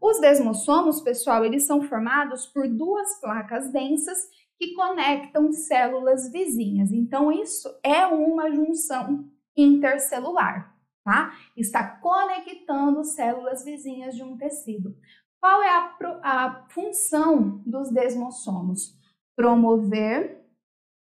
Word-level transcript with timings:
Os 0.00 0.20
desmossomos, 0.20 1.00
pessoal, 1.00 1.44
eles 1.44 1.66
são 1.66 1.82
formados 1.82 2.46
por 2.46 2.68
duas 2.68 3.18
placas 3.20 3.72
densas 3.72 4.18
que 4.58 4.72
conectam 4.74 5.50
células 5.52 6.30
vizinhas. 6.30 6.92
Então, 6.92 7.32
isso 7.32 7.68
é 7.82 8.06
uma 8.06 8.50
junção 8.50 9.28
intercelular, 9.56 10.74
tá? 11.04 11.32
Está 11.56 11.84
conectando 11.98 13.02
células 13.04 13.64
vizinhas 13.64 14.14
de 14.14 14.22
um 14.22 14.36
tecido. 14.36 14.96
Qual 15.40 15.62
é 15.62 15.70
a, 15.70 15.96
a 16.22 16.68
função 16.68 17.62
dos 17.66 17.90
desmossomos? 17.90 18.96
Promover 19.34 20.44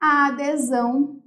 a 0.01 0.29
adesão 0.29 1.18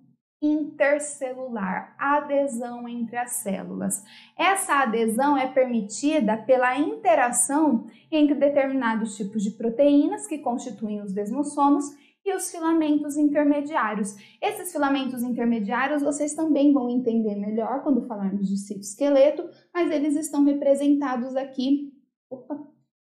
intercelular, 0.42 1.96
adesão 2.00 2.88
entre 2.88 3.16
as 3.16 3.34
células. 3.34 4.04
Essa 4.36 4.82
adesão 4.82 5.38
é 5.38 5.48
permitida 5.48 6.36
pela 6.36 6.77
interação 6.77 7.88
entre 8.12 8.34
determinados 8.34 9.16
tipos 9.16 9.44
de 9.44 9.52
proteínas 9.52 10.26
que 10.26 10.40
constituem 10.40 11.02
os 11.02 11.13
desmossomos 11.13 11.85
e 12.26 12.34
os 12.34 12.52
filamentos 12.52 13.18
intermediários. 13.18 14.16
Esses 14.41 14.72
filamentos 14.72 15.22
intermediários 15.22 16.02
vocês 16.02 16.34
também 16.34 16.73
vão 16.73 16.90
entender 16.90 17.35
melhor 17.35 17.84
quando 17.84 18.08
falarmos 18.08 18.48
de 18.48 18.58
citoesqueleto, 18.58 19.48
mas 19.73 19.91
eles 19.91 20.16
estão 20.16 20.44
representados 20.44 21.35
aqui 21.35 21.94
opa, 22.30 22.68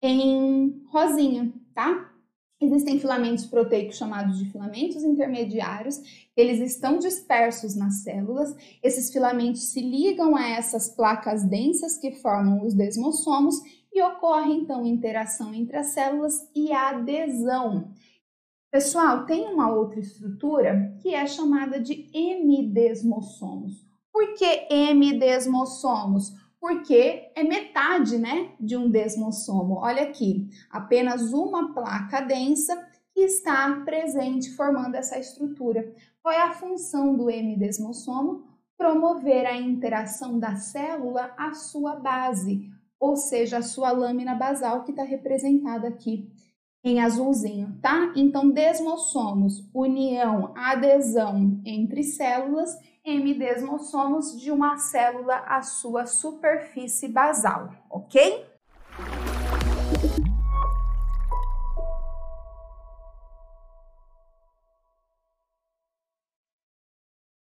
em 0.02 0.82
rosinha, 0.86 1.52
tá? 1.74 2.13
Existem 2.64 2.98
filamentos 2.98 3.44
proteicos 3.44 3.98
chamados 3.98 4.38
de 4.38 4.50
filamentos 4.50 5.04
intermediários, 5.04 6.00
eles 6.34 6.60
estão 6.60 6.98
dispersos 6.98 7.76
nas 7.76 8.02
células. 8.02 8.56
Esses 8.82 9.12
filamentos 9.12 9.64
se 9.64 9.82
ligam 9.82 10.34
a 10.34 10.48
essas 10.48 10.88
placas 10.88 11.44
densas 11.44 11.98
que 11.98 12.12
formam 12.12 12.64
os 12.64 12.72
desmossomos 12.72 13.56
e 13.92 14.02
ocorre 14.02 14.54
então 14.54 14.86
interação 14.86 15.52
entre 15.52 15.76
as 15.76 15.88
células 15.88 16.48
e 16.54 16.72
adesão. 16.72 17.92
Pessoal, 18.72 19.26
tem 19.26 19.46
uma 19.52 19.70
outra 19.70 20.00
estrutura 20.00 20.96
que 21.02 21.14
é 21.14 21.26
chamada 21.26 21.78
de 21.78 22.08
hemidesmossomos. 22.14 23.86
Por 24.10 24.32
que 24.34 24.66
hemidesmossomos? 24.70 26.32
Porque 26.64 27.30
é 27.34 27.44
metade, 27.44 28.16
né, 28.16 28.52
de 28.58 28.74
um 28.74 28.88
desmossomo. 28.88 29.80
Olha 29.80 30.04
aqui, 30.04 30.48
apenas 30.70 31.34
uma 31.34 31.74
placa 31.74 32.22
densa 32.22 32.88
que 33.12 33.20
está 33.20 33.82
presente 33.84 34.50
formando 34.56 34.94
essa 34.94 35.18
estrutura. 35.18 35.92
Qual 36.22 36.32
é 36.32 36.40
a 36.40 36.54
função 36.54 37.14
do 37.14 37.28
hemidesmossomo? 37.28 38.44
Promover 38.78 39.44
a 39.44 39.54
interação 39.54 40.38
da 40.38 40.56
célula 40.56 41.34
à 41.36 41.52
sua 41.52 41.96
base, 41.96 42.72
ou 42.98 43.14
seja, 43.14 43.58
a 43.58 43.62
sua 43.62 43.92
lâmina 43.92 44.34
basal 44.34 44.84
que 44.84 44.90
está 44.90 45.02
representada 45.04 45.88
aqui 45.88 46.32
em 46.82 46.98
azulzinho, 46.98 47.78
tá? 47.82 48.10
Então, 48.16 48.48
desmossomos, 48.48 49.62
união, 49.74 50.54
adesão 50.56 51.60
entre 51.62 52.02
células, 52.02 52.74
hemidesmossomos 53.04 54.40
de 54.40 54.50
uma 54.50 54.78
célula 54.78 55.44
à 55.46 55.62
sua 55.62 56.06
superfície 56.06 57.08
basal, 57.08 57.70
ok? 57.90 58.53